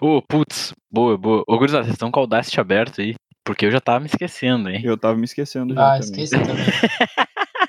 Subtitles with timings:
[0.00, 1.44] Ô, oh, putz, boa, boa.
[1.46, 3.14] Ô, gurizada, vocês estão com o Audacity aberto aí?
[3.44, 4.80] Porque eu já tava me esquecendo, hein?
[4.84, 6.22] Eu tava me esquecendo já Ah, também.
[6.24, 6.66] esqueci também.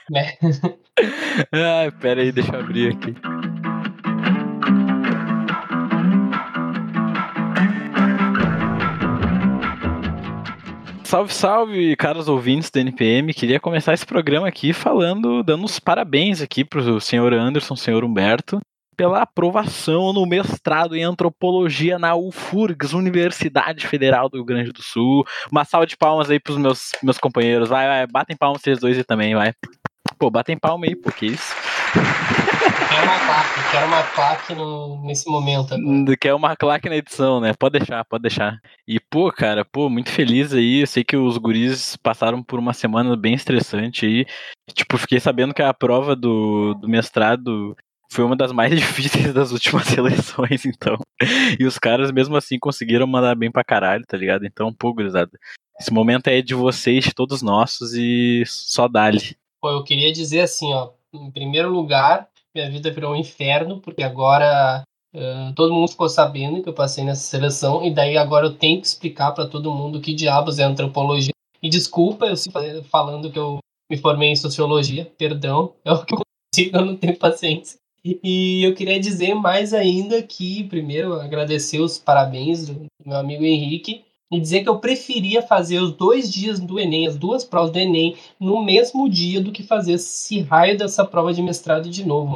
[0.09, 0.33] Né?
[1.51, 3.15] Ai, pera aí, deixa eu abrir aqui.
[11.03, 13.33] Salve, salve, caros ouvintes do NPM.
[13.33, 18.61] Queria começar esse programa aqui falando, dando os parabéns aqui pro senhor Anderson, senhor Humberto,
[18.95, 25.25] pela aprovação no mestrado em antropologia na UFURGS, Universidade Federal do Rio Grande do Sul.
[25.51, 27.69] Uma salva de palmas aí pros meus, meus companheiros.
[27.69, 29.53] Vai, vai, batem palmas vocês dois aí também, vai.
[30.17, 31.53] Pô, batem palma aí, pô, que isso.
[32.91, 36.17] Quero uma claque, quero uma claque no, nesse momento agora.
[36.17, 37.53] Que é uma claque na edição, né?
[37.57, 38.59] Pode deixar, pode deixar.
[38.87, 40.81] E, pô, cara, pô, muito feliz aí.
[40.81, 44.25] Eu sei que os guris passaram por uma semana bem estressante aí.
[44.73, 47.75] Tipo, fiquei sabendo que a prova do, do mestrado
[48.11, 50.97] foi uma das mais difíceis das últimas seleções, então.
[51.57, 54.45] E os caras, mesmo assim, conseguiram mandar bem pra caralho, tá ligado?
[54.45, 55.31] Então, pô, gurizada.
[55.79, 59.35] Esse momento é de vocês, de todos nossos, e só dali.
[59.61, 60.91] Pô, eu queria dizer assim, ó.
[61.13, 66.61] Em primeiro lugar, minha vida virou um inferno, porque agora uh, todo mundo ficou sabendo
[66.61, 69.99] que eu passei nessa seleção, e daí agora eu tenho que explicar para todo mundo
[69.99, 71.33] que diabos é antropologia.
[71.61, 76.19] E desculpa eu falando que eu me formei em sociologia, perdão, é o que eu
[76.53, 77.81] consigo, eu não tenho paciência.
[78.03, 84.03] E eu queria dizer mais ainda que, primeiro, agradecer os parabéns do meu amigo Henrique
[84.31, 87.77] e dizer que eu preferia fazer os dois dias do Enem, as duas provas do
[87.77, 92.35] Enem, no mesmo dia do que fazer esse raio dessa prova de mestrado de novo.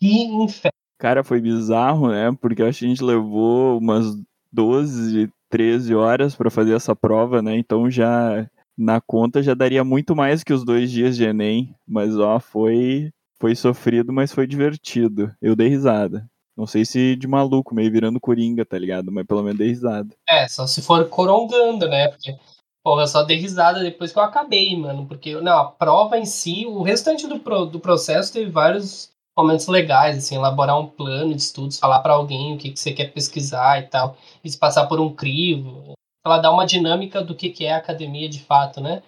[0.00, 0.72] Que inferno.
[0.98, 2.34] Cara, foi bizarro, né?
[2.40, 4.06] Porque acho que a gente levou umas
[4.50, 7.56] 12, 13 horas para fazer essa prova, né?
[7.56, 11.74] Então já na conta já daria muito mais que os dois dias de Enem.
[11.86, 15.34] Mas ó, foi foi sofrido, mas foi divertido.
[15.40, 16.28] Eu dei risada.
[16.56, 19.12] Não sei se de maluco, meio virando coringa, tá ligado?
[19.12, 20.14] Mas pelo menos dei risada.
[20.28, 22.08] É, só se for corongando, né?
[22.08, 22.34] Porque,
[22.82, 25.06] porra, eu só dei risada depois que eu acabei, mano.
[25.06, 29.66] Porque, não, a prova em si, o restante do, pro, do processo teve vários momentos
[29.66, 33.12] legais, assim, elaborar um plano de estudos, falar para alguém o que, que você quer
[33.12, 35.92] pesquisar e tal, e se passar por um crivo.
[36.24, 39.02] Ela dá uma dinâmica do que, que é a academia de fato, né?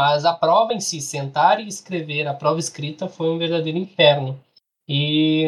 [0.00, 4.40] Mas a prova em si, sentar e escrever, a prova escrita foi um verdadeiro inferno.
[4.88, 5.44] E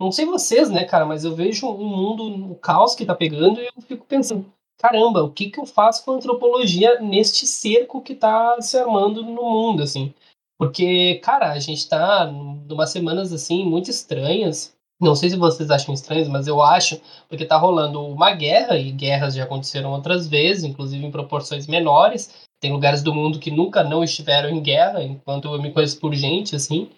[0.00, 3.60] não sei vocês, né, cara, mas eu vejo um mundo, o caos que tá pegando
[3.60, 8.16] e eu fico pensando, caramba, o que que eu faço com antropologia neste cerco que
[8.16, 10.12] tá se armando no mundo, assim?
[10.58, 14.74] Porque, cara, a gente tá numa semanas, assim, muito estranhas.
[15.00, 18.90] Não sei se vocês acham estranhas, mas eu acho, porque tá rolando uma guerra, e
[18.90, 22.42] guerras já aconteceram outras vezes, inclusive em proporções menores.
[22.64, 26.14] Tem lugares do mundo que nunca não estiveram em guerra, enquanto eu me conheço por
[26.14, 26.88] gente, assim.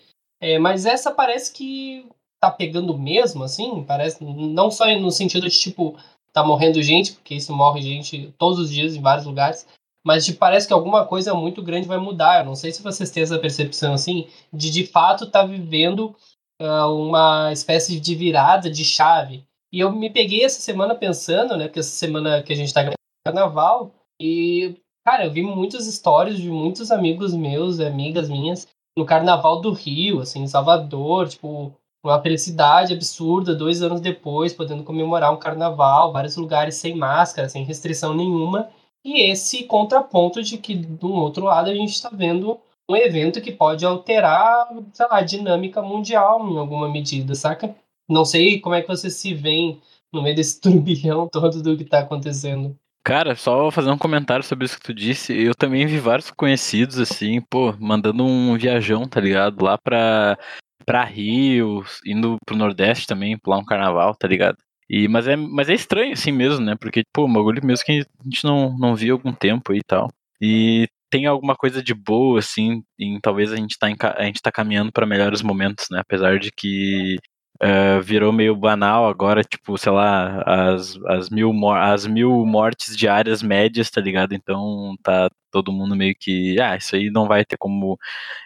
[0.41, 2.07] É, mas essa parece que
[2.41, 5.97] tá pegando mesmo, assim, parece, não só no sentido de, tipo,
[6.33, 9.67] tá morrendo gente, porque isso morre gente todos os dias em vários lugares,
[10.07, 12.39] mas de, parece que alguma coisa muito grande vai mudar.
[12.39, 16.15] Eu não sei se vocês têm essa percepção, assim, de de fato tá vivendo
[16.63, 19.43] uh, uma espécie de virada de chave.
[19.73, 22.83] E eu me peguei essa semana pensando, né, porque essa semana que a gente tá
[22.83, 22.97] gravando
[23.27, 28.67] carnaval, e, cara, eu vi muitas histórias de muitos amigos meus, amigas minhas,
[28.99, 31.73] no carnaval do Rio, assim, em Salvador, tipo,
[32.05, 37.63] uma felicidade absurda, dois anos depois, podendo comemorar um carnaval, vários lugares sem máscara, sem
[37.63, 38.69] restrição nenhuma,
[39.05, 42.59] e esse contraponto de que, do outro lado, a gente está vendo
[42.91, 47.77] um evento que pode alterar, sei lá, a dinâmica mundial em alguma medida, saca?
[48.09, 49.77] Não sei como é que você se vê
[50.13, 52.77] no meio desse turbilhão todo do que está acontecendo.
[53.07, 55.33] Cara, só fazer um comentário sobre isso que tu disse.
[55.33, 59.65] Eu também vi vários conhecidos, assim, pô, mandando um viajão, tá ligado?
[59.65, 60.37] Lá pra,
[60.85, 64.57] pra Rio, indo pro Nordeste também, pular um carnaval, tá ligado?
[64.91, 66.75] E, mas, é, mas é estranho assim mesmo, né?
[66.81, 69.81] Porque, pô, um bagulho mesmo que a gente não, não via há algum tempo e
[69.87, 70.11] tal.
[70.41, 74.43] E tem alguma coisa de boa, assim, em talvez a gente tá, em, a gente
[74.43, 76.01] tá caminhando para melhores momentos, né?
[76.01, 77.19] Apesar de que
[77.63, 83.43] uh, virou meio banal agora, tipo, sei lá, as, as, mil, as mil mortes diárias
[83.43, 84.35] médias, tá ligado?
[84.35, 87.99] Então tá todo mundo meio que, ah, isso aí não vai ter como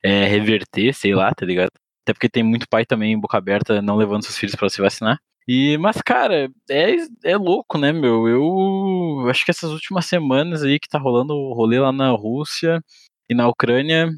[0.05, 1.71] é, reverter, sei lá, tá ligado?
[2.05, 5.19] Até porque tem muito pai também, boca aberta, não levando seus filhos para se vacinar.
[5.49, 8.29] E, mas, cara, é, é louco, né, meu?
[8.29, 12.81] Eu acho que essas últimas semanas aí que tá rolando o rolê lá na Rússia
[13.29, 14.11] e na Ucrânia,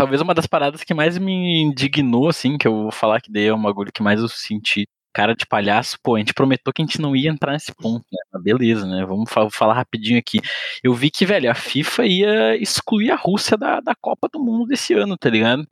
[0.00, 3.48] talvez uma das paradas que mais me indignou, assim, que eu vou falar que daí
[3.48, 6.80] é um bagulho que mais eu senti cara de palhaço, pô, a gente prometeu que
[6.80, 8.40] a gente não ia entrar nesse ponto, né?
[8.40, 9.04] Beleza, né?
[9.04, 10.38] Vamos falar rapidinho aqui.
[10.82, 14.66] Eu vi que, velho, a FIFA ia excluir a Rússia da, da Copa do Mundo
[14.66, 15.66] desse ano, tá ligado?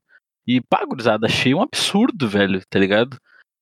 [0.47, 3.17] E, pá, gurizada, achei um absurdo, velho, tá ligado?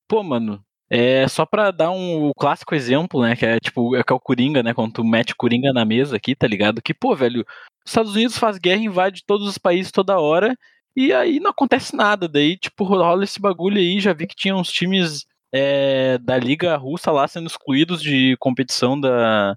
[0.09, 3.35] Pô, mano, É só pra dar um clássico exemplo, né?
[3.35, 4.73] Que é tipo, é que é o Coringa, né?
[4.73, 6.81] Quando tu mete Coringa na mesa aqui, tá ligado?
[6.81, 7.41] Que, pô, velho,
[7.85, 10.57] os Estados Unidos faz guerra, invade todos os países toda hora,
[10.95, 12.29] e aí não acontece nada.
[12.29, 16.77] Daí, tipo, rola esse bagulho aí, já vi que tinha uns times é, da Liga
[16.77, 19.57] Russa lá sendo excluídos de competição da,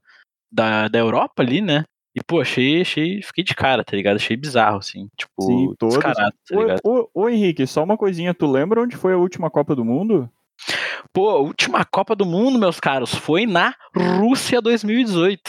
[0.51, 1.83] da, da Europa ali, né?
[2.15, 4.15] E, pô, achei, achei, fiquei de cara, tá ligado?
[4.15, 5.95] Achei bizarro, assim, tipo, Sim, todos.
[5.95, 6.79] descarado, tá ligado?
[6.83, 8.33] Ô, ô, ô, Henrique, só uma coisinha.
[8.33, 10.29] Tu lembra onde foi a última Copa do Mundo?
[11.13, 15.41] Pô, a última Copa do Mundo, meus caros, foi na Rússia 2018.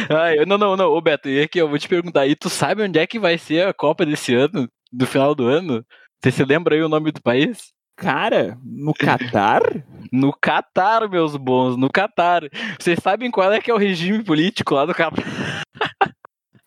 [0.09, 2.83] Ai, não, não, não, ô Beto, e aqui eu vou te perguntar aí, tu sabe
[2.83, 5.85] onde é que vai ser a Copa desse ano, do final do ano?
[6.21, 7.73] Você se lembra aí o nome do país?
[7.95, 9.61] Cara, no Catar?
[10.11, 12.43] No Catar, meus bons, no Catar.
[12.79, 15.23] Vocês sabem qual é que é o regime político lá do Catar?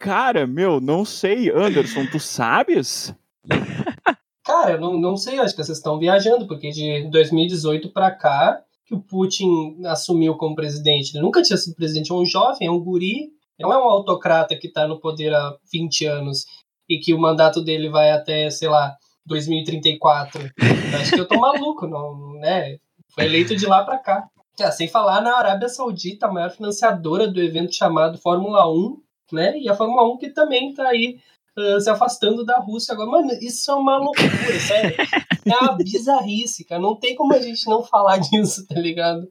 [0.01, 1.49] Cara, meu, não sei.
[1.51, 3.15] Anderson, tu sabes?
[4.67, 8.61] Cara, eu não, não sei, acho que vocês estão viajando, porque de 2018 para cá,
[8.85, 11.15] que o Putin assumiu como presidente.
[11.15, 13.31] Ele nunca tinha sido presidente, é um jovem, é um guri,
[13.61, 16.47] não é um autocrata que está no poder há 20 anos
[16.89, 20.51] e que o mandato dele vai até, sei lá, 2034.
[21.01, 22.79] acho que eu tô maluco, não, né?
[23.15, 24.29] Foi eleito de lá para cá.
[24.61, 28.97] Ah, sem falar na Arábia Saudita, a maior financiadora do evento chamado Fórmula 1,
[29.33, 29.59] né?
[29.59, 31.21] E a Fórmula 1 que também tá aí
[31.57, 33.11] uh, se afastando da Rússia agora.
[33.11, 34.97] Mano, isso é uma loucura, sério.
[35.45, 36.81] É uma bizarrice, cara.
[36.81, 39.29] Não tem como a gente não falar disso, tá ligado?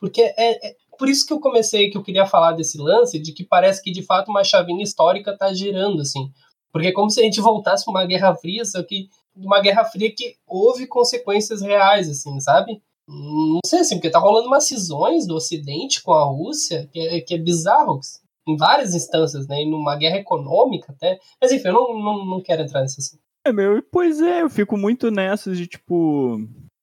[0.00, 3.32] Porque é, é por isso que eu comecei, que eu queria falar desse lance, de
[3.32, 6.30] que parece que de fato uma chavinha histórica tá girando, assim.
[6.72, 9.84] Porque é como se a gente voltasse pra uma Guerra Fria, só que uma Guerra
[9.84, 12.80] Fria que houve consequências reais, assim, sabe?
[13.08, 17.20] Não sei, assim, porque tá rolando umas cisões do Ocidente com a Rússia, que é,
[17.20, 18.00] que é bizarro,
[18.46, 19.62] em várias instâncias, né?
[19.62, 21.18] E numa guerra econômica até.
[21.40, 23.20] Mas enfim, eu não, não, não quero entrar assunto.
[23.44, 26.38] É, meu, pois é, eu fico muito nessas de tipo.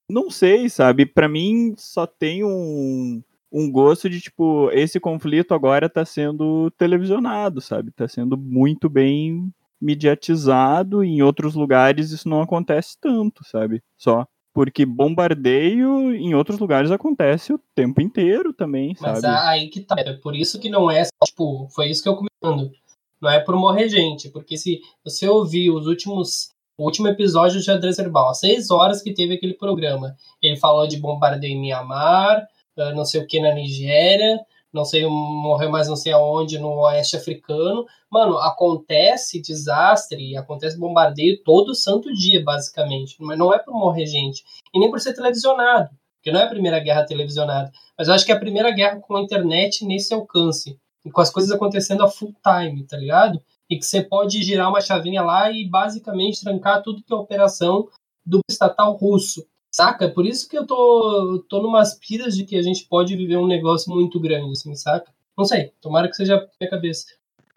[0.09, 1.05] Não sei, sabe?
[1.05, 3.21] Para mim só tem um,
[3.51, 7.91] um gosto de tipo, esse conflito agora tá sendo televisionado, sabe?
[7.91, 13.83] Tá sendo muito bem mediatizado, e em outros lugares isso não acontece tanto, sabe?
[13.97, 14.25] Só.
[14.53, 19.47] Porque bombardeio em outros lugares acontece o tempo inteiro também, Mas sabe?
[19.47, 19.95] aí que tá.
[19.97, 22.71] É por isso que não é, tipo, foi isso que eu comentando.
[23.19, 24.29] Não é por morrer gente.
[24.29, 26.51] Porque se você ouvir os últimos.
[26.75, 30.15] O último episódio de Adresse Herbal, às seis horas que teve aquele programa.
[30.41, 32.47] Ele falou de bombardeio em Mianmar,
[32.95, 34.39] não sei o que na Nigéria,
[34.73, 37.85] não sei, morreu mais não sei aonde no oeste africano.
[38.11, 43.15] Mano, acontece desastre, acontece bombardeio todo santo dia, basicamente.
[43.19, 44.43] Mas não é por morrer gente.
[44.73, 45.89] E nem por ser televisionado.
[46.17, 47.71] Porque não é a primeira guerra televisionada.
[47.97, 50.75] Mas eu acho que é a primeira guerra com a internet nesse alcance.
[51.05, 53.39] E com as coisas acontecendo a full time, tá ligado?
[53.69, 57.87] E que você pode girar uma chavinha lá e basicamente trancar tudo que é operação
[58.25, 59.45] do estatal russo.
[59.73, 60.07] Saca?
[60.07, 63.47] Por isso que eu tô, tô numas piras de que a gente pode viver um
[63.47, 65.11] negócio muito grande, assim, saca?
[65.35, 67.05] Não sei, tomara que seja a minha cabeça.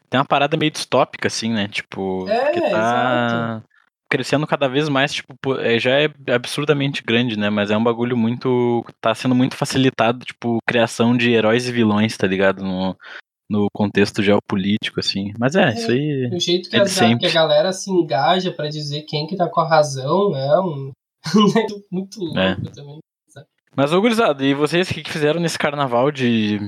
[0.09, 1.69] Tem uma parada meio distópica, assim, né?
[1.69, 3.65] Tipo, É, que tá exato.
[4.09, 7.51] crescendo cada vez mais, tipo, é, já é absurdamente grande, né?
[7.51, 8.83] Mas é um bagulho muito.
[8.99, 12.65] tá sendo muito facilitado, tipo, criação de heróis e vilões, tá ligado?
[12.65, 12.97] No,
[13.51, 15.33] no contexto geopolítico, assim.
[15.39, 16.31] Mas é, isso aí.
[16.33, 19.49] O jeito que, É a, que a galera se engaja pra dizer quem que tá
[19.49, 20.93] com a razão é um.
[21.91, 22.55] Muito louco É.
[22.75, 23.01] também.
[23.75, 26.59] Mas, ô gurizada, e vocês o que que fizeram nesse carnaval de.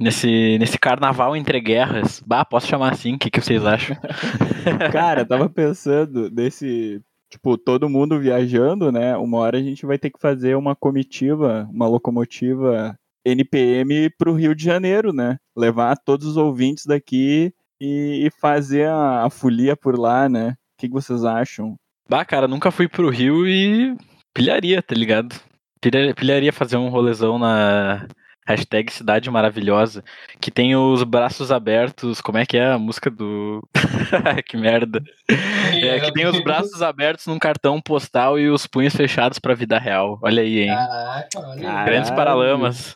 [0.00, 2.20] Nesse, nesse carnaval entre guerras?
[2.26, 3.14] Bah, posso chamar assim?
[3.14, 3.96] O que, que vocês acham?
[4.92, 7.00] Cara, tava pensando nesse.
[7.30, 9.16] Tipo, todo mundo viajando, né?
[9.16, 12.94] Uma hora a gente vai ter que fazer uma comitiva, uma locomotiva
[13.24, 15.38] NPM pro Rio de Janeiro, né?
[15.56, 20.50] Levar todos os ouvintes daqui e, e fazer a, a folia por lá, né?
[20.50, 21.76] O que, que vocês acham?
[22.12, 23.96] Bah, cara, nunca fui pro Rio e
[24.34, 25.34] pilharia, tá ligado?
[25.80, 28.06] Pilha- Pilharia fazer um rolezão na
[28.46, 30.04] hashtag Cidade Maravilhosa,
[30.38, 33.66] que tem os braços abertos, como é que é a música do...
[34.46, 35.02] que merda.
[35.26, 39.78] É, que tem os braços abertos num cartão postal e os punhos fechados pra vida
[39.78, 40.18] real.
[40.22, 40.68] Olha aí, hein?
[40.68, 41.62] Caraca, olha.
[41.62, 41.84] Cara.
[41.86, 42.94] Grandes paralamas.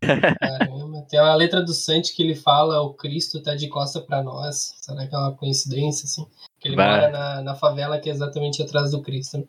[0.00, 0.86] Caramba.
[1.10, 4.74] Tem uma letra do Santi que ele fala: o Cristo tá de costa pra nós.
[4.80, 6.26] Será que é uma coincidência, assim?
[6.66, 9.38] Ele mora na, na favela que é exatamente atrás do Cristo.
[9.38, 9.44] né?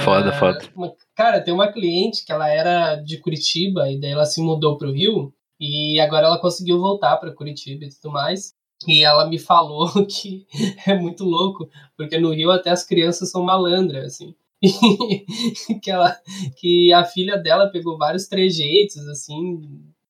[0.00, 0.58] Foda, foda.
[0.74, 4.76] uma- cara, tem uma cliente que ela era de Curitiba e daí ela se mudou
[4.76, 8.52] pro Rio e agora ela conseguiu voltar pra Curitiba e tudo mais.
[8.86, 10.46] E ela me falou que
[10.86, 14.34] é muito louco, porque no Rio até as crianças são malandras, assim.
[15.82, 16.16] que, ela,
[16.56, 19.60] que a filha dela pegou vários trejeitos, assim,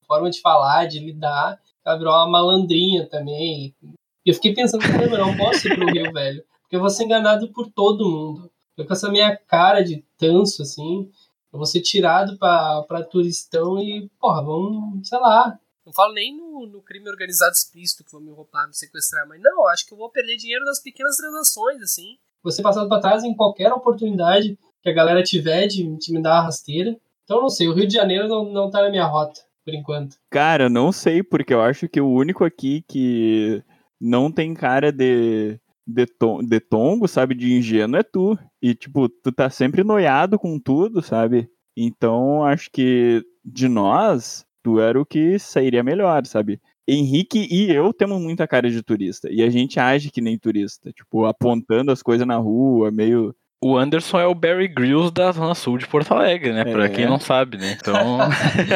[0.07, 1.59] forma de falar, de lidar.
[1.85, 3.75] Ela virou uma malandrinha também.
[4.25, 6.43] E eu fiquei pensando, caramba, não posso ir pro Rio, velho.
[6.69, 8.51] Porque eu vou ser enganado por todo mundo.
[8.77, 11.11] Eu com essa minha cara de tanso, assim.
[11.51, 15.59] Eu vou ser tirado pra, pra turistão e, porra, vamos, sei lá.
[15.87, 19.41] Não falo nem no, no crime organizado explícito que vão me roubar, me sequestrar, mas
[19.41, 22.19] não, acho que eu vou perder dinheiro nas pequenas transações, assim.
[22.51, 26.39] Ser passado pra trás em qualquer oportunidade que a galera tiver de, de me dar
[26.39, 26.95] a rasteira.
[27.25, 30.17] Então, não sei, o Rio de Janeiro não, não tá na minha rota, por enquanto.
[30.29, 33.65] Cara, não sei, porque eu acho que o único aqui que
[33.99, 35.59] não tem cara de,
[35.89, 38.39] de, to, de tongo, sabe, de ingênuo é tu.
[38.61, 41.49] E, tipo, tu tá sempre noiado com tudo, sabe?
[41.75, 46.61] Então, acho que de nós, tu era o que sairia melhor, sabe?
[46.87, 49.31] Henrique e eu temos muita cara de turista.
[49.31, 50.93] E a gente age que nem turista.
[50.93, 55.55] Tipo, apontando as coisas na rua, meio o Anderson é o Barry Grylls da Zona
[55.55, 56.61] Sul de Porto Alegre, né?
[56.61, 56.65] É.
[56.65, 57.77] Pra quem não sabe, né?
[57.81, 58.19] Então.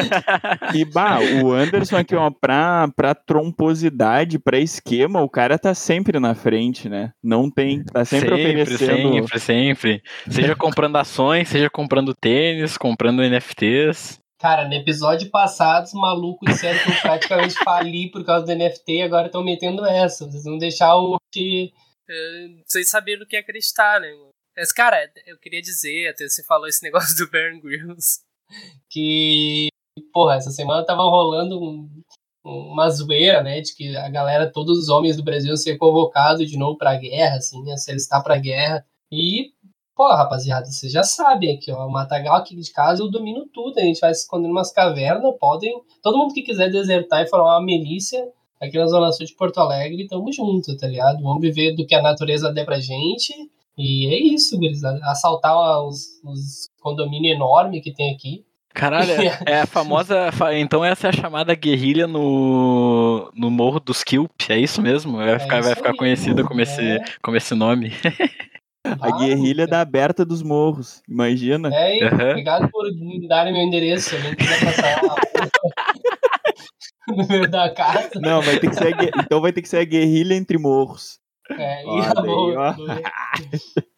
[0.75, 6.19] e, bah, o Anderson aqui, ó, pra, pra tromposidade, pra esquema, o cara tá sempre
[6.19, 7.11] na frente, né?
[7.23, 7.83] Não tem.
[7.85, 9.13] Tá sempre, sempre oferecendo.
[9.13, 10.03] Sempre, sempre.
[10.29, 14.19] Seja comprando ações, seja comprando tênis, comprando NFTs.
[14.37, 18.91] Cara, no episódio passado, os malucos disseram que eu praticamente fali por causa do NFT
[18.91, 20.29] e agora estão metendo essa.
[20.29, 21.17] Vocês vão deixar o.
[21.31, 21.71] Que,
[22.09, 24.09] uh, vocês saberem do que acreditar, né?
[24.55, 28.21] Mas, cara, eu queria dizer, até você falou esse negócio do Baron Grylls,
[28.89, 29.67] que,
[30.13, 31.89] porra, essa semana tava rolando um,
[32.45, 36.57] uma zoeira, né, de que a galera, todos os homens do Brasil ser convocados de
[36.57, 38.85] novo pra guerra, assim, ia se alistar pra guerra.
[39.11, 39.51] E,
[39.95, 43.79] pô, rapaziada, vocês já sabem aqui, ó, o Matagal aqui de casa eu domino tudo,
[43.79, 47.27] a gente vai se esconder em umas cavernas, podem, todo mundo que quiser desertar e
[47.27, 48.27] formar uma milícia
[48.61, 51.23] aqui na Zona Sul de Porto Alegre, tamo junto, tá ligado?
[51.23, 53.33] Vamos viver do que a natureza der pra gente
[53.77, 54.99] e é isso, gurizada.
[55.03, 58.45] Assaltar os, os condomínios enormes que tem aqui.
[58.73, 59.11] Caralho,
[59.45, 60.29] é a famosa.
[60.55, 65.17] Então essa é a chamada guerrilha no, no Morro dos Kilp, é isso mesmo?
[65.17, 66.63] Vai ficar, é vai ficar aí, conhecida como, é.
[66.63, 67.93] esse, como esse nome.
[68.83, 71.69] A guerrilha da aberta dos morros, imagina.
[71.73, 72.29] É, e uhum.
[72.31, 74.15] obrigado por me darem meu endereço.
[74.15, 75.01] Eu nem quiser passar
[77.07, 78.09] no meio da casa.
[78.15, 81.17] Não, vai ter que ser a, então vai ter que ser a guerrilha entre morros.
[81.51, 82.75] É, e a boa.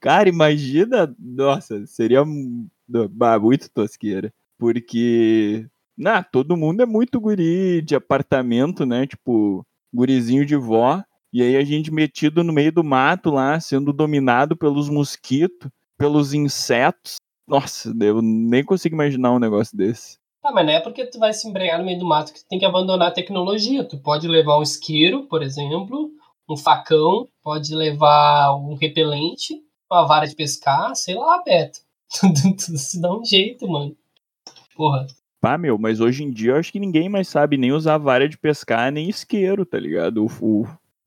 [0.00, 1.14] Cara, imagina.
[1.18, 4.32] Nossa, seria muito tosqueira.
[4.58, 5.66] Porque.
[5.96, 9.06] Nah, todo mundo é muito guri de apartamento, né?
[9.06, 11.02] Tipo, gurizinho de vó.
[11.32, 16.34] E aí a gente metido no meio do mato lá, sendo dominado pelos mosquitos, pelos
[16.34, 17.16] insetos.
[17.46, 20.18] Nossa, eu nem consigo imaginar um negócio desse.
[20.42, 22.48] Ah, mas não é porque tu vai se embrenhar no meio do mato que tu
[22.48, 23.84] tem que abandonar a tecnologia.
[23.84, 26.10] Tu pode levar um isqueiro, por exemplo,
[26.52, 31.80] um facão, pode levar um repelente, uma vara de pescar, sei lá, Beto.
[32.18, 32.36] Tudo
[32.78, 33.96] se dá um jeito, mano.
[34.74, 35.06] Porra.
[35.40, 38.28] Pá, meu, mas hoje em dia eu acho que ninguém mais sabe nem usar vara
[38.28, 40.24] de pescar, nem isqueiro, tá ligado?
[40.24, 40.32] Os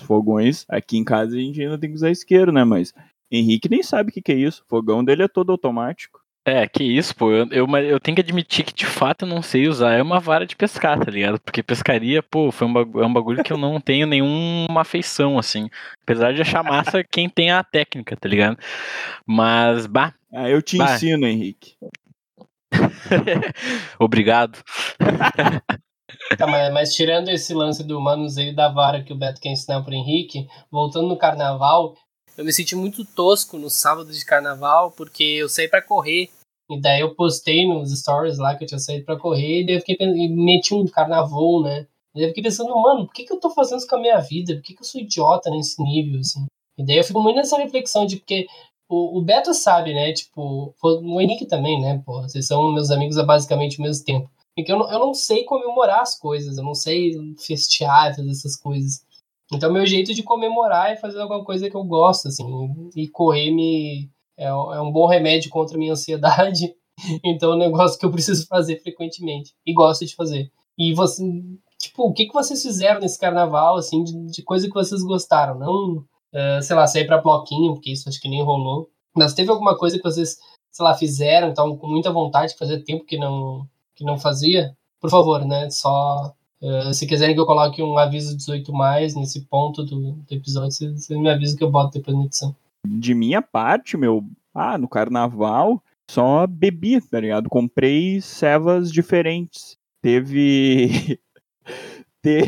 [0.02, 2.64] fogões, aqui em casa a gente ainda tem que usar isqueiro, né?
[2.64, 2.94] Mas
[3.30, 4.64] Henrique nem sabe o que, que é isso.
[4.64, 6.23] O fogão dele é todo automático.
[6.46, 7.32] É, que isso, pô.
[7.32, 9.94] Eu, eu, eu, tenho que admitir que de fato eu não sei usar.
[9.94, 11.40] É uma vara de pescar, tá ligado?
[11.40, 15.40] Porque pescaria, pô, foi um bagulho, é um bagulho que eu não tenho nenhuma afeição,
[15.40, 15.70] assim.
[16.02, 18.58] Apesar de achar massa quem tem a técnica, tá ligado?
[19.26, 20.14] Mas, bah.
[20.34, 20.96] Ah, eu te bah.
[20.96, 21.76] ensino, Henrique.
[24.00, 24.60] Obrigado.
[26.38, 29.82] Tá, mas, mas, tirando esse lance do manuseio da vara que o Beto quer ensinar
[29.82, 31.96] pro Henrique, voltando no carnaval,
[32.38, 36.30] eu me senti muito tosco no sábado de carnaval, porque eu saí para correr.
[36.70, 39.76] E daí eu postei nos stories lá que eu tinha saído para correr, e daí
[39.76, 41.88] eu fiquei e meti um carnaval, né?
[42.16, 44.00] E daí eu fiquei pensando, mano, por que, que eu tô fazendo isso com a
[44.00, 44.56] minha vida?
[44.56, 46.46] Por que, que eu sou idiota nesse nível, assim?
[46.78, 48.48] E daí eu fico muito nessa reflexão de porque
[48.90, 50.14] o, o Beto sabe, né?
[50.14, 52.02] Tipo, o Henrique também, né?
[52.06, 54.30] Pô, vocês são meus amigos há basicamente o mesmo tempo.
[54.56, 58.56] Porque eu não, eu não sei comemorar as coisas, eu não sei festear, fazer essas
[58.56, 59.04] coisas.
[59.54, 62.90] Então, meu jeito de comemorar é fazer alguma coisa que eu gosto, assim.
[62.96, 66.74] E correr me é, é um bom remédio contra a minha ansiedade.
[67.26, 69.52] Então, é um negócio que eu preciso fazer frequentemente.
[69.66, 70.52] E gosto de fazer.
[70.78, 71.24] E você,
[71.80, 75.58] tipo, o que, que vocês fizeram nesse carnaval, assim, de, de coisa que vocês gostaram?
[75.58, 78.90] Não, uh, sei lá, sair pra bloquinho, porque isso acho que nem rolou.
[79.16, 80.38] Mas teve alguma coisa que vocês,
[80.72, 84.76] sei lá, fizeram, então com muita vontade de fazer tempo que não, que não fazia?
[85.00, 85.70] Por favor, né?
[85.70, 86.34] Só
[86.64, 90.72] Uh, se quiserem que eu coloque um aviso 18 mais nesse ponto do, do episódio,
[90.72, 92.56] vocês, me avisam que eu boto depois na edição.
[92.88, 94.24] De minha parte, meu,
[94.56, 97.50] ah, no carnaval, só bebi, tá ligado?
[97.50, 99.78] Comprei cevas diferentes.
[100.02, 101.20] Teve.
[102.24, 102.40] Te...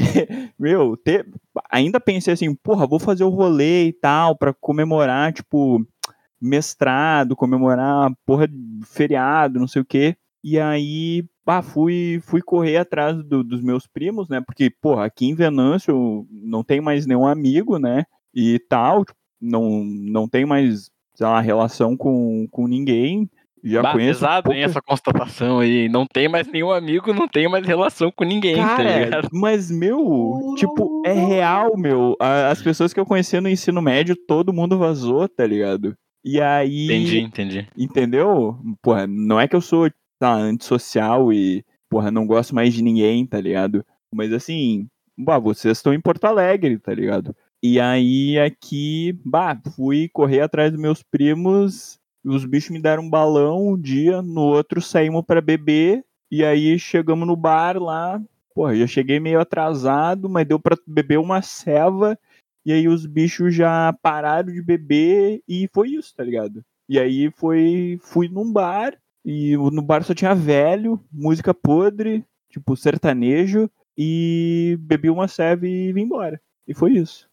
[0.58, 1.26] Meu, te...
[1.70, 5.86] ainda pensei assim, porra, vou fazer o rolê e tal, para comemorar, tipo,
[6.40, 8.48] mestrado, comemorar porra
[8.86, 10.16] feriado, não sei o quê.
[10.48, 14.40] E aí, pá, fui, fui correr atrás do, dos meus primos, né?
[14.46, 18.04] Porque, porra, aqui em Venâncio não tem mais nenhum amigo, né?
[18.32, 23.28] E tal, tipo, não, não tem mais, sei lá, relação com, com ninguém.
[23.64, 24.20] Já bah, conheço.
[24.20, 24.56] pesado, pouca...
[24.56, 25.90] hein, essa constatação aí.
[25.90, 29.30] Não tem mais nenhum amigo, não tem mais relação com ninguém, tá Cara, ligado?
[29.34, 32.16] mas, meu, tipo, é real, meu.
[32.20, 35.96] As pessoas que eu conhecia no ensino médio, todo mundo vazou, tá ligado?
[36.24, 36.86] E aí.
[36.86, 37.68] Entendi, entendi.
[37.76, 38.60] Entendeu?
[38.84, 39.90] Porra, não é que eu sou
[40.26, 43.86] tá, antissocial e, porra, não gosto mais de ninguém, tá ligado?
[44.12, 47.36] Mas assim, bah, vocês estão em Porto Alegre, tá ligado?
[47.62, 53.10] E aí aqui, bah, fui correr atrás dos meus primos, os bichos me deram um
[53.10, 58.20] balão um dia, no outro saímos pra beber, e aí chegamos no bar lá,
[58.54, 62.18] porra, já cheguei meio atrasado, mas deu pra beber uma ceva,
[62.66, 66.64] e aí os bichos já pararam de beber e foi isso, tá ligado?
[66.90, 72.76] E aí foi, fui num bar, e no bar só tinha velho, música podre, tipo
[72.76, 76.40] sertanejo, e bebi uma ceva e vim embora.
[76.68, 77.28] E foi isso.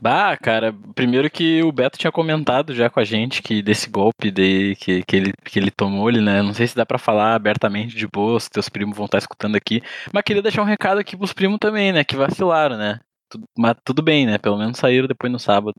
[0.00, 4.30] Bah, cara, primeiro que o Beto tinha comentado já com a gente que desse golpe
[4.30, 6.40] de, que, que, ele, que ele tomou, ele, né?
[6.40, 9.56] Não sei se dá pra falar abertamente de boa, se teus primos vão estar escutando
[9.56, 9.82] aqui.
[10.12, 12.04] Mas queria deixar um recado aqui pros primos também, né?
[12.04, 13.00] Que vacilaram, né?
[13.28, 14.38] Tudo- mas tudo bem, né?
[14.38, 15.74] Pelo menos saíram depois no sábado.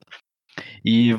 [0.83, 1.15] E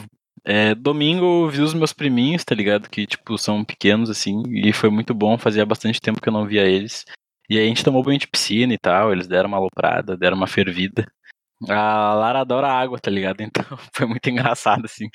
[0.48, 2.88] é, domingo eu vi os meus priminhos, tá ligado?
[2.88, 6.46] Que, tipo, são pequenos, assim, e foi muito bom, fazia bastante tempo que eu não
[6.46, 7.04] via eles.
[7.50, 10.38] E aí a gente tomou banho de piscina e tal, eles deram uma aloprada, deram
[10.38, 11.06] uma fervida.
[11.68, 13.40] A Lara adora água, tá ligado?
[13.44, 13.64] Então
[13.94, 15.08] foi muito engraçado, assim,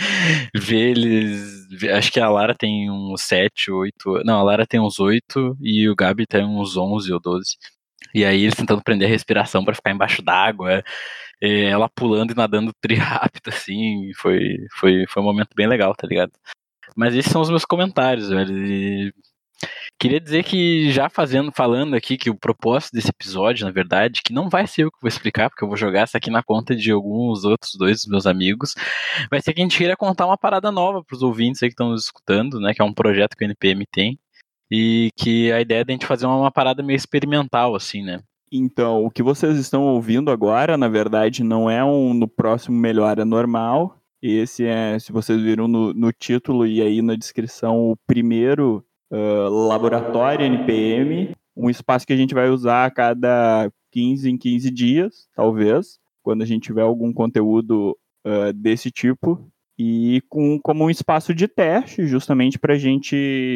[0.56, 1.68] ver eles.
[1.96, 4.24] Acho que a Lara tem uns 7, 8.
[4.26, 7.58] Não, a Lara tem uns 8 e o Gabi tem uns 11 ou 12.
[8.14, 10.84] E aí eles tentando prender a respiração pra ficar embaixo d'água,
[11.44, 14.12] eh, ela pulando e nadando tri rápido, assim.
[14.16, 14.40] Foi,
[14.80, 16.32] foi, foi um momento bem legal, tá ligado?
[16.96, 18.58] Mas esses são os meus comentários, velho.
[18.58, 19.14] E
[20.00, 24.34] Queria dizer que já fazendo, falando aqui que o propósito desse episódio, na verdade, que
[24.34, 26.76] não vai ser eu que vou explicar, porque eu vou jogar essa aqui na conta
[26.76, 28.74] de alguns outros dois dos meus amigos,
[29.30, 31.74] vai ser que a gente queria contar uma parada nova para os ouvintes aí que
[31.74, 34.20] estão nos escutando, né, que é um projeto que o NPM tem,
[34.70, 38.22] e que a ideia é da gente fazer uma parada meio experimental, assim, né.
[38.56, 43.18] Então, o que vocês estão ouvindo agora, na verdade, não é um no próximo melhor
[43.18, 43.98] é normal.
[44.22, 49.50] Esse é, se vocês viram no, no título e aí na descrição, o primeiro ah,
[49.50, 55.28] laboratório NPM, um espaço que a gente vai usar a cada 15 em 15 dias,
[55.36, 59.50] talvez, quando a gente tiver algum conteúdo ah, desse tipo.
[59.80, 63.16] E com, como um espaço de teste, justamente para a gente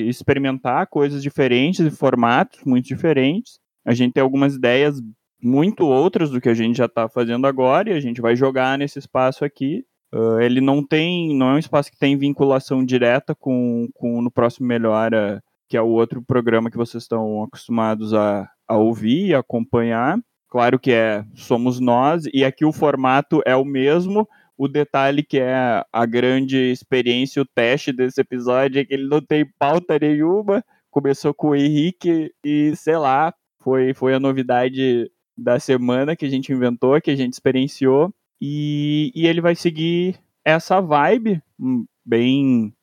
[0.09, 3.59] experimentar coisas diferentes e formatos muito diferentes.
[3.87, 5.01] A gente tem algumas ideias
[5.41, 8.77] muito outras do que a gente já está fazendo agora e a gente vai jogar
[8.77, 9.85] nesse espaço aqui.
[10.13, 14.29] Uh, ele não tem, não é um espaço que tem vinculação direta com, com no
[14.29, 19.33] próximo Melhora, que é o outro programa que vocês estão acostumados a, a ouvir e
[19.33, 20.19] acompanhar.
[20.49, 24.27] Claro que é somos nós e aqui o formato é o mesmo.
[24.57, 29.21] O detalhe que é a grande experiência, o teste desse episódio é que ele não
[29.21, 30.61] tem pauta nenhuma.
[30.89, 33.33] Começou com o Henrique e sei lá,
[33.67, 38.13] foi, foi a novidade da semana que a gente inventou, que a gente experienciou.
[38.41, 42.73] E, e ele vai seguir essa vibe hum, bem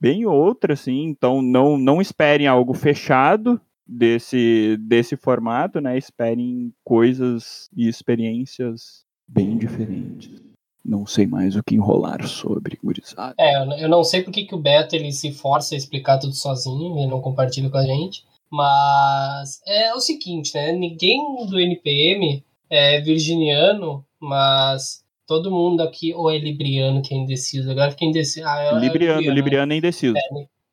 [0.00, 1.04] bem outra, assim.
[1.04, 5.96] Então não, não esperem algo fechado desse, desse formato, né?
[5.96, 10.42] Esperem coisas e experiências bem diferentes.
[10.84, 13.36] Não sei mais o que enrolar sobre, gurizada.
[13.38, 16.98] É, eu não sei porque que o Beto ele se força a explicar tudo sozinho
[16.98, 18.24] e não compartilha com a gente.
[18.56, 20.72] Mas é o seguinte, né?
[20.72, 27.70] Ninguém do NPM é virginiano, mas todo mundo aqui ou é libriano que é indeciso.
[27.70, 28.46] Agora fiquei indeciso.
[28.46, 29.28] Ah, é- é Libriano, né?
[29.32, 30.14] Libriano é indeciso.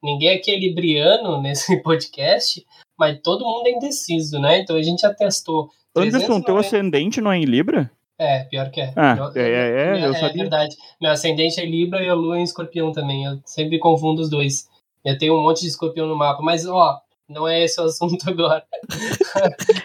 [0.04, 2.66] Ninguém aqui é libriano nesse podcast,
[2.98, 4.60] mas todo mundo é indeciso, né?
[4.60, 5.70] Então a gente já testou.
[5.96, 7.92] Anderson, teu 390 ascendente não é em Libra?
[8.18, 8.94] É, pior que é.
[8.96, 10.44] Ah, Eu- é, é, é, minha- eu sabia.
[10.44, 10.76] verdade.
[11.02, 13.26] Meu ascendente é Libra e a Lua é em Escorpião também.
[13.26, 14.68] Eu sempre confundo os dois.
[15.04, 17.00] Eu tenho um monte de escorpião no mapa, mas ó,
[17.32, 18.64] não é esse o assunto agora.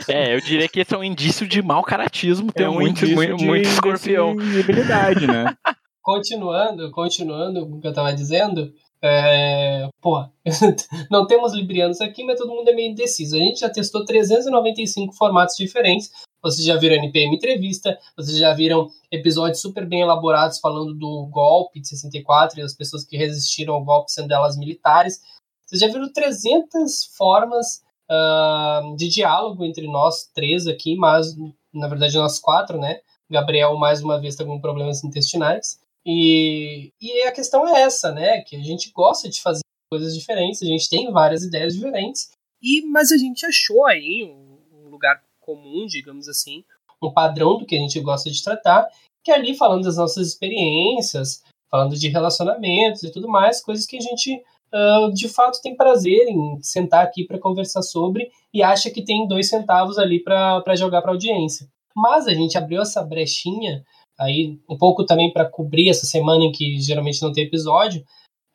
[0.09, 3.05] É, eu diria que esse é um indício de mau caratismo, ter é um muito,
[3.05, 4.33] indício muito, de muito escorpião.
[4.33, 5.57] indecibilidade, né?
[6.03, 10.25] Continuando, continuando com o que eu tava dizendo, é, pô,
[11.11, 13.35] não temos librianos aqui, mas todo mundo é meio indeciso.
[13.35, 16.11] A gente já testou 395 formatos diferentes.
[16.41, 21.81] Vocês já viram NPM entrevista, vocês já viram episódios super bem elaborados falando do golpe
[21.81, 25.21] de 64 e as pessoas que resistiram ao golpe, sendo elas militares.
[25.67, 31.35] Vocês já viram 300 formas ah, de diálogo entre nós três aqui, mas
[31.75, 33.01] na verdade nós quatro, né?
[33.29, 35.81] Gabriel, mais uma vez, está com problemas intestinais.
[36.05, 38.41] E, e a questão é essa, né?
[38.43, 42.31] Que a gente gosta de fazer coisas diferentes, a gente tem várias ideias diferentes.
[42.63, 46.65] E mas a gente achou aí um, um lugar comum, digamos assim,
[47.03, 48.89] um padrão do que a gente gosta de tratar,
[49.25, 53.97] que é ali falando das nossas experiências, falando de relacionamentos e tudo mais, coisas que
[53.97, 58.91] a gente uh, de fato tem prazer em sentar aqui para conversar sobre e acha
[58.91, 61.67] que tem dois centavos ali para jogar para audiência.
[61.95, 63.83] Mas a gente abriu essa brechinha
[64.19, 68.03] aí um pouco também para cobrir essa semana em que geralmente não tem episódio.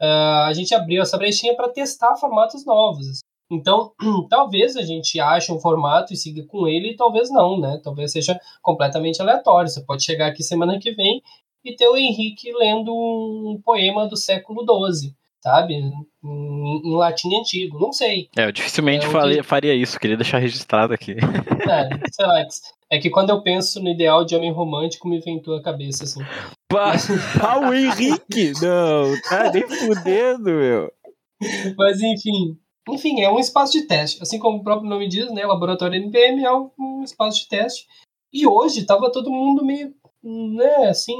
[0.02, 3.20] Uh, a gente abriu essa brechinha para testar formatos novos.
[3.52, 3.92] Então,
[4.30, 7.80] talvez a gente ache um formato e siga com ele, e talvez não, né?
[7.84, 9.70] Talvez seja completamente aleatório.
[9.70, 11.22] Você pode chegar aqui semana que vem
[11.64, 15.74] e ter o Henrique lendo um poema do século XII sabe?
[15.74, 15.92] Em,
[16.24, 18.30] em, latim antigo, não sei.
[18.38, 19.44] É, eu dificilmente é, que...
[19.44, 21.14] faria isso, queria deixar registrado aqui.
[21.14, 22.46] É, sei lá,
[22.90, 26.22] é que quando eu penso no ideal de homem romântico, me vem tua cabeça, assim.
[26.74, 28.54] Ah, o Henrique!
[28.62, 30.92] Não, tá nem fudendo, meu.
[31.78, 32.58] Mas enfim,
[32.90, 34.22] enfim, é um espaço de teste.
[34.22, 35.46] Assim como o próprio nome diz, né?
[35.46, 37.86] Laboratório NPM é um espaço de teste.
[38.34, 41.18] E hoje tava todo mundo meio, né, assim,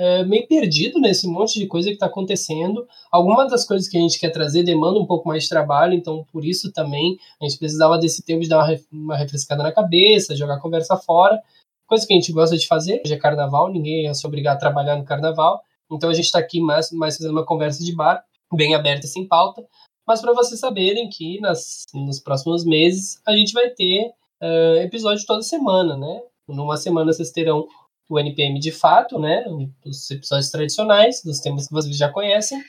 [0.00, 2.88] é, meio perdido nesse monte de coisa que está acontecendo.
[3.12, 6.24] Algumas das coisas que a gente quer trazer demanda um pouco mais de trabalho, então
[6.32, 10.34] por isso também a gente precisava desse tempo de dar uma, uma refrescada na cabeça,
[10.34, 11.38] jogar a conversa fora.
[11.86, 14.58] Coisa que a gente gosta de fazer, hoje é carnaval, ninguém é se obrigar a
[14.58, 15.60] trabalhar no carnaval.
[15.92, 19.28] Então a gente está aqui mais, mais fazendo uma conversa de bar, bem aberta, sem
[19.28, 19.62] pauta.
[20.08, 24.10] Mas para vocês saberem que nas, nos próximos meses a gente vai ter
[24.42, 26.22] uh, episódio toda semana, né?
[26.48, 27.68] Numa semana vocês terão
[28.10, 29.44] o NPM de fato, né,
[29.84, 32.60] dos episódios tradicionais, dos temas que vocês já conhecem,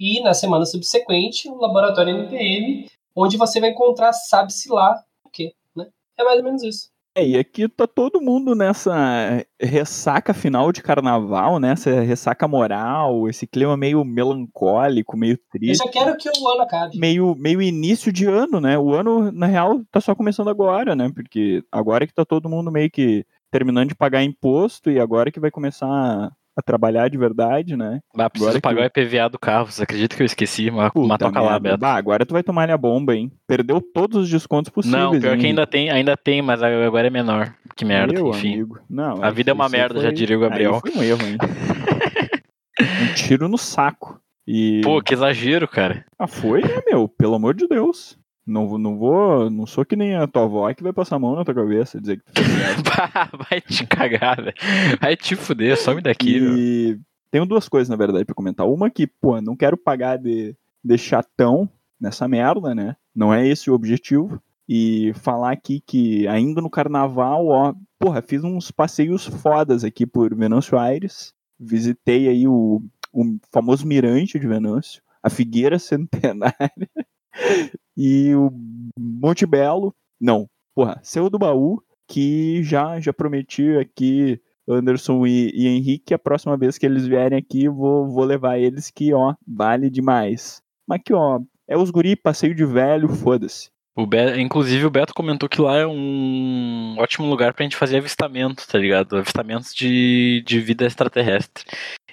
[0.00, 5.54] e na semana subsequente, o Laboratório NPM, onde você vai encontrar sabe-se lá o quê,
[5.74, 5.86] né?
[6.18, 6.88] É mais ou menos isso.
[7.16, 11.72] É, e aqui tá todo mundo nessa ressaca final de carnaval, né?
[11.72, 15.80] Essa ressaca moral, esse clima meio melancólico, meio triste.
[15.80, 16.98] Eu já quero que o ano acabe.
[16.98, 18.78] Meio, meio início de ano, né?
[18.78, 21.10] O ano, na real, tá só começando agora, né?
[21.14, 25.40] Porque agora que tá todo mundo meio que terminando de pagar imposto e agora que
[25.40, 28.00] vai começar a, a trabalhar de verdade, né?
[28.14, 29.00] Bah, preciso agora pagar que...
[29.00, 29.70] o IPVA do carro.
[29.70, 30.70] Você acredita que eu esqueci?
[30.70, 31.78] Uma, uma toca lá, Beto.
[31.78, 33.30] Bah, agora tu vai tomar a bomba, hein?
[33.46, 35.02] Perdeu todos os descontos possíveis.
[35.02, 35.40] Não, pior hein?
[35.40, 37.54] que ainda tem, ainda tem, mas agora é menor.
[37.76, 38.54] Que merda, Meu enfim.
[38.54, 38.78] Amigo.
[38.88, 40.04] Não, a vida é uma merda, foi...
[40.04, 40.74] já diria o Gabriel.
[40.74, 41.36] Aí foi um erro, hein?
[43.10, 44.18] um tiro no saco.
[44.46, 44.80] E...
[44.82, 46.04] Pô, que exagero, cara.
[46.18, 47.08] Ah, foi, né, meu?
[47.08, 48.16] Pelo amor de Deus.
[48.46, 49.50] Não, não vou.
[49.50, 51.98] Não sou que nem a tua avó que vai passar a mão na tua cabeça
[51.98, 52.42] e dizer que tu
[53.50, 54.54] Vai te cagar, velho.
[55.00, 56.40] Vai te fuder, some daqui, e...
[56.40, 57.00] Meu.
[57.28, 58.66] Tenho duas coisas, na verdade, pra comentar.
[58.66, 61.68] Uma que, pô, não quero pagar de, de chatão
[62.00, 62.96] nessa merda, né?
[63.14, 64.40] Não é esse o objetivo.
[64.68, 70.34] E falar aqui que ainda no carnaval, ó, porra, fiz uns passeios fodas aqui por
[70.34, 71.34] Venâncio Aires.
[71.58, 72.82] Visitei aí o,
[73.12, 76.54] o famoso mirante de Venâncio, a Figueira Centenária
[77.96, 78.50] e o
[78.98, 85.68] Monte Belo, não, porra, Seu do Baú, que já, já prometi aqui, Anderson e, e
[85.68, 89.88] Henrique, a próxima vez que eles vierem aqui, vou, vou levar eles que, ó, vale
[89.90, 90.60] demais.
[90.86, 93.70] Mas que, ó, é os guri, passeio de velho, foda-se.
[93.96, 97.96] O Beto, inclusive o Beto comentou que lá é um ótimo lugar pra gente fazer
[97.96, 99.16] avistamento, tá ligado?
[99.16, 101.64] Avistamentos de, de vida extraterrestre.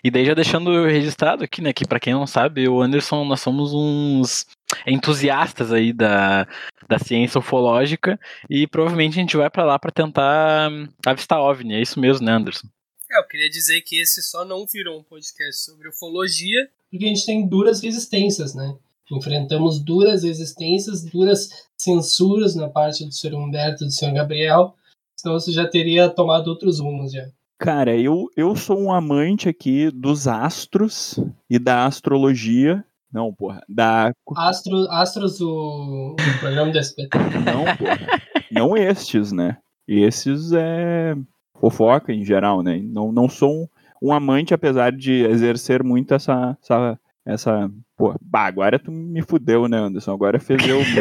[0.02, 3.42] E daí já deixando registrado aqui, né, que para quem não sabe, o Anderson, nós
[3.42, 4.46] somos uns
[4.86, 6.48] entusiastas aí da,
[6.88, 10.70] da ciência ufológica e provavelmente a gente vai para lá para tentar
[11.06, 11.76] avistar OVNI.
[11.76, 12.68] É isso mesmo, né, Anderson?
[13.12, 17.08] É, eu queria dizer que esse só não virou um podcast sobre ufologia, porque a
[17.08, 18.76] gente tem duras resistências, né?
[19.12, 24.76] Enfrentamos duras resistências, duras censuras na parte do senhor Humberto e do senhor Gabriel,
[25.16, 27.28] senão você já teria tomado outros rumos já.
[27.60, 32.84] Cara, eu, eu sou um amante aqui dos astros e da astrologia
[33.14, 33.62] não, porra.
[33.70, 34.12] Da...
[34.36, 37.18] Astro, Astros, o, o programa do SBT.
[37.46, 38.22] Não, porra.
[38.52, 39.58] Não estes, né?
[39.88, 41.16] Esses é
[41.60, 42.82] fofoca em geral, né?
[42.84, 43.68] Não, não sou um,
[44.02, 49.68] um amante, apesar de exercer muito essa, essa, essa Pô, bah, agora tu me fudeu,
[49.68, 50.12] né, Anderson?
[50.12, 50.80] Agora fez eu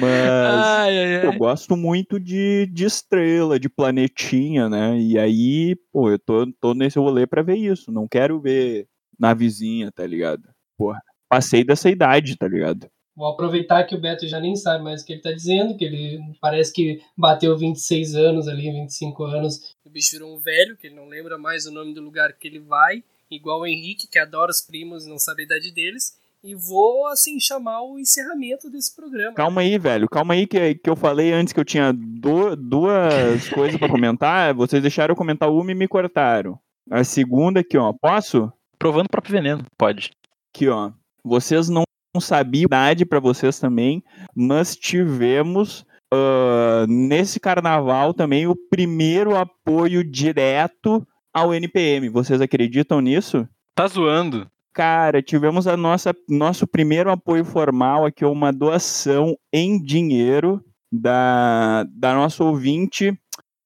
[0.00, 1.26] Mas ai, ai, ai.
[1.26, 4.98] eu gosto muito de, de estrela, de planetinha, né?
[4.98, 7.92] E aí, pô, eu tô, tô nesse rolê pra ver isso.
[7.92, 8.86] Não quero ver
[9.20, 10.48] na vizinha, tá ligado?
[10.78, 12.90] Porra, passei dessa idade, tá ligado?
[13.14, 15.84] Vou aproveitar que o Beto já nem sabe mais o que ele tá dizendo, que
[15.84, 19.76] ele parece que bateu 26 anos ali, 25 anos.
[19.84, 22.48] O bicho virou um velho, que ele não lembra mais o nome do lugar que
[22.48, 26.18] ele vai, igual o Henrique, que adora os primos e não sabe a idade deles.
[26.42, 29.34] E vou, assim, chamar o encerramento desse programa.
[29.34, 30.08] Calma aí, velho.
[30.08, 34.54] Calma aí que, que eu falei antes que eu tinha do, duas coisas para comentar.
[34.54, 36.58] Vocês deixaram eu comentar uma e me cortaram.
[36.90, 37.92] A segunda aqui, ó.
[37.92, 38.50] Posso?
[38.80, 39.62] Provando o próprio veneno.
[39.78, 40.10] Pode.
[40.52, 40.90] Aqui, ó.
[41.22, 41.84] Vocês não
[42.18, 44.02] sabiam idade para vocês também,
[44.34, 52.08] mas tivemos uh, nesse carnaval também o primeiro apoio direto ao NPM.
[52.08, 53.46] Vocês acreditam nisso?
[53.76, 54.50] Tá zoando.
[54.72, 62.14] Cara, tivemos a nossa nosso primeiro apoio formal aqui, uma doação em dinheiro da, da
[62.14, 63.16] nossa ouvinte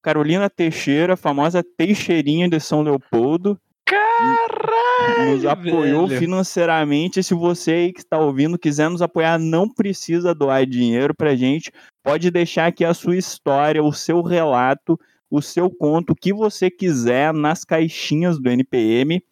[0.02, 3.58] Carolina Teixeira, famosa Teixeirinha de São Leopoldo.
[3.86, 5.32] Caralho!
[5.32, 6.20] Nos apoiou velho.
[6.20, 7.22] financeiramente.
[7.22, 11.70] Se você aí que está ouvindo quiser nos apoiar, não precisa doar dinheiro pra gente.
[12.02, 14.98] Pode deixar aqui a sua história, o seu relato,
[15.30, 19.22] o seu conto, o que você quiser nas caixinhas do NPM,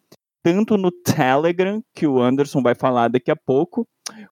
[0.43, 3.87] tanto no Telegram, que o Anderson vai falar daqui a pouco,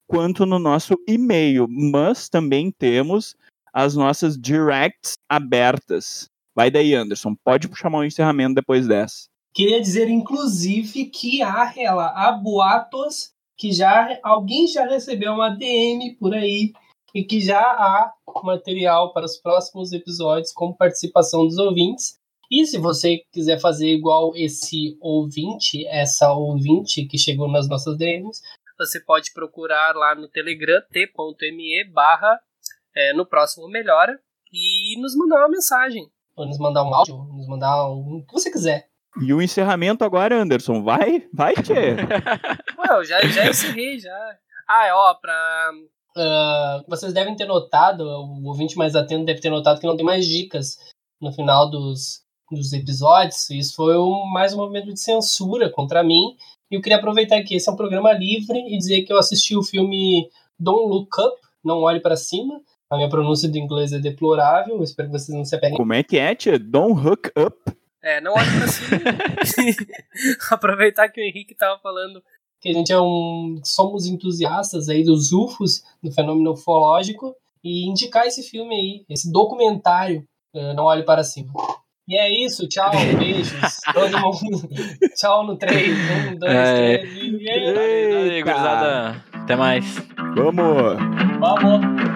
[0.06, 1.66] quanto no nosso e-mail.
[1.68, 3.34] Mas também temos
[3.72, 6.28] as nossas directs abertas.
[6.54, 7.34] Vai daí, Anderson.
[7.42, 9.31] Pode chamar o encerramento depois dessa.
[9.54, 16.16] Queria dizer, inclusive, que há, rela- há boatos que já alguém já recebeu uma DM
[16.18, 16.72] por aí
[17.14, 18.12] e que já há
[18.42, 22.18] material para os próximos episódios com participação dos ouvintes.
[22.50, 28.40] E se você quiser fazer igual esse ouvinte, essa ouvinte que chegou nas nossas DMs,
[28.78, 32.40] você pode procurar lá no Telegram, t.me barra
[32.94, 34.18] é, no próximo melhora
[34.52, 36.10] e nos mandar uma mensagem.
[36.36, 38.88] Ou nos mandar um áudio, nos mandar um, o que você quiser.
[39.20, 40.82] E o encerramento agora, Anderson.
[40.82, 41.96] Vai, vai, Tchê.
[42.78, 44.16] Ué, eu já, já encerrei, já.
[44.68, 45.70] Ah, é, ó, pra.
[46.16, 50.06] ah, vocês devem ter notado, o ouvinte mais atento deve ter notado que não tem
[50.06, 50.78] mais dicas
[51.20, 53.50] no final dos, dos episódios.
[53.50, 56.36] Isso foi um, mais um movimento de censura contra mim.
[56.70, 59.54] E eu queria aproveitar que esse é um programa livre e dizer que eu assisti
[59.54, 60.26] o filme
[60.58, 62.60] Don't Look Up, Não Olhe para Cima.
[62.90, 65.78] A minha pronúncia do inglês é deplorável, espero que vocês não se apeguem.
[65.78, 66.58] Como é que é, Tchê?
[66.58, 67.81] Don't hook up.
[68.02, 69.00] É, não olhe pra cima.
[70.50, 72.22] Aproveitar que o Henrique tava falando
[72.62, 73.60] que a gente é um.
[73.64, 80.24] somos entusiastas aí dos UFOs, do fenômeno ufológico, e indicar esse filme aí, esse documentário,
[80.54, 81.52] eh, Não Olhe Para Cima.
[82.08, 83.52] E é isso, tchau, beijos.
[83.92, 84.68] Todo mundo.
[85.16, 85.96] tchau no 3.
[86.32, 86.98] 1, 2, É.
[86.98, 87.48] 3 e.
[87.48, 88.50] Eita.
[88.50, 89.24] gurizada.
[89.32, 89.84] Até mais.
[90.36, 90.96] Vamos!
[91.40, 92.11] Vamos!